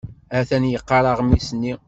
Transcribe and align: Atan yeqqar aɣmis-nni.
Atan 0.37 0.63
yeqqar 0.71 1.05
aɣmis-nni. 1.11 1.73